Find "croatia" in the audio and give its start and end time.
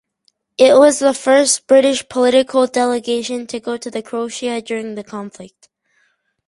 4.01-4.59